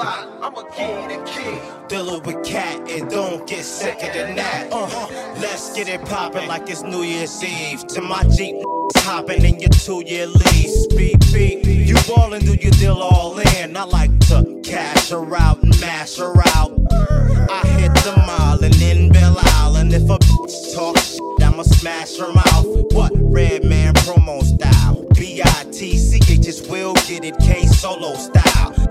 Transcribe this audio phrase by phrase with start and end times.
[0.00, 0.28] lot.
[0.42, 1.60] I'm a kid and kid.
[1.88, 4.68] Dealing with cat and don't get sicker than that.
[4.72, 4.86] Uh,
[5.40, 7.86] let's get it poppin' like it's New Year's Eve.
[7.88, 8.56] To my Jeep
[8.96, 10.86] hopping in your two year lease.
[10.88, 11.66] Beep, beep.
[11.66, 13.76] You ballin', do you deal all in?
[13.76, 16.72] I like to cash her out and mash her out.
[17.50, 19.92] I hit the mile and then Belle Island.
[19.92, 22.66] If a bitch talk shit, I'ma smash her mouth.
[22.92, 23.12] What?
[23.14, 25.06] Redman promo style.
[25.14, 28.89] B I T C H is will get it K-Solo style.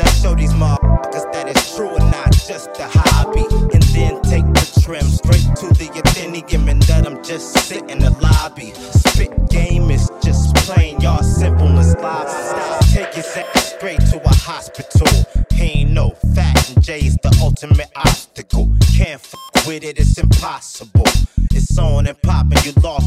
[0.00, 3.44] Let's show these motherfuckers that it's true and not just a hobby.
[3.74, 7.98] And then take the trim straight to the Athenaeum and let them just sit in
[7.98, 8.72] the lobby.
[8.72, 12.32] Spit game is just plain, y'all simpleness lobby.
[12.94, 15.06] Take his ass straight to a hospital.
[15.52, 18.74] He ain't no fat and J's the ultimate obstacle.
[18.96, 21.04] Can't fuck with it, it's impossible.
[21.52, 22.99] It's on and poppin', you lost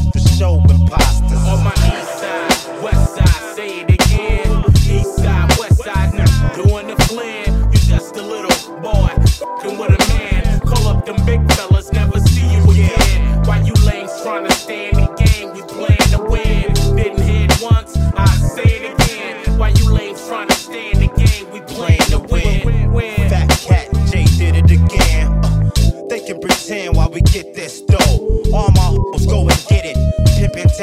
[11.06, 11.16] man.
[11.16, 13.42] Them big fellas, never see you again.
[13.44, 15.52] Why you lames trying to stay in the game?
[15.54, 16.96] We playing to win.
[16.96, 19.58] Didn't hit once, I say it again.
[19.58, 21.50] Why you lames trying to stay in the game?
[21.52, 22.92] We playing to win.
[22.92, 23.28] win.
[23.28, 25.32] Fat Cat J did it again.
[25.44, 28.42] Uh, they can pretend while we get this dough.
[28.52, 29.73] All my hoes go and get it.
[29.73, 29.73] Pimp and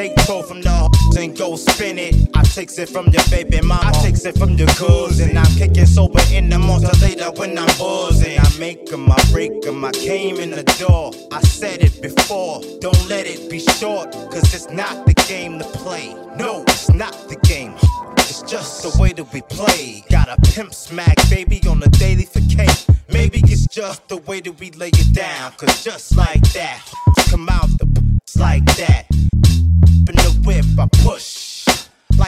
[0.02, 2.14] take toe from the hoes and go spin it.
[2.34, 3.90] I takes it from your baby mama.
[3.90, 5.36] I takes it from your cousin.
[5.36, 8.38] I'm kicking sober in the morning later when I'm buzzing.
[8.38, 9.84] I make 'em, I break 'em.
[9.84, 11.12] I came in the door.
[11.30, 12.60] I said it before.
[12.80, 16.14] Don't let it be short, cause it's not the game to play.
[16.36, 17.74] No, it's not the game.
[18.18, 20.04] It's just the way that we play.
[20.10, 22.80] Got a pimp smack, baby, on the daily for cake.
[23.08, 25.52] Maybe it's just the way that we lay it down.
[25.58, 26.80] Cause just like that,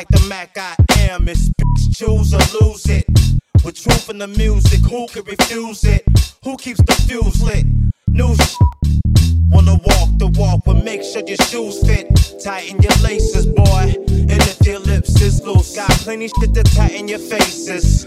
[0.04, 0.76] Like the Mac I
[1.08, 3.06] am, it's bitch, choose or lose it.
[3.64, 6.04] With truth in the music, who can refuse it?
[6.42, 7.64] Who keeps the fuse lit?
[8.08, 8.56] New sh-
[9.48, 12.06] Wanna walk the walk, but make sure your shoes fit.
[12.44, 13.94] Tighten your laces, boy.
[14.08, 18.04] And if your lips is loose, got plenty shit to tighten your faces.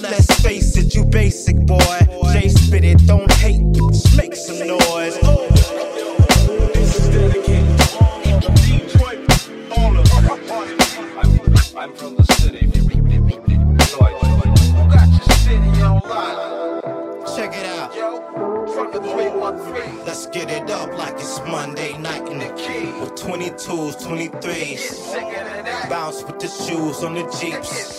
[0.00, 1.98] Let's face it, you basic boy.
[2.32, 2.48] Jay
[18.90, 20.04] from the 313.
[20.04, 22.86] Let's get it up like it's Monday night in the key.
[23.00, 24.78] With 22s, 23s.
[24.78, 25.88] Sicker than that.
[25.88, 27.92] Bounce with the shoes on the Jeeps.